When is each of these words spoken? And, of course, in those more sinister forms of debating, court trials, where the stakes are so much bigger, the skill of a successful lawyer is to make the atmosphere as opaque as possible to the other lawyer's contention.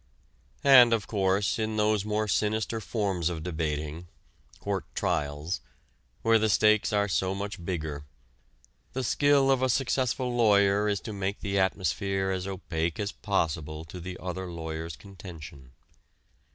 And, 0.63 0.93
of 0.93 1.05
course, 1.05 1.59
in 1.59 1.77
those 1.77 2.03
more 2.05 2.27
sinister 2.27 2.79
forms 2.81 3.29
of 3.29 3.43
debating, 3.43 4.07
court 4.59 4.83
trials, 4.95 5.61
where 6.23 6.39
the 6.39 6.49
stakes 6.49 6.91
are 6.91 7.07
so 7.07 7.35
much 7.35 7.63
bigger, 7.63 8.05
the 8.93 9.03
skill 9.03 9.51
of 9.51 9.61
a 9.61 9.69
successful 9.69 10.35
lawyer 10.35 10.89
is 10.89 10.99
to 11.01 11.13
make 11.13 11.41
the 11.41 11.59
atmosphere 11.59 12.31
as 12.31 12.47
opaque 12.47 12.99
as 12.99 13.11
possible 13.11 13.85
to 13.85 13.99
the 13.99 14.17
other 14.19 14.51
lawyer's 14.51 14.95
contention. 14.95 15.69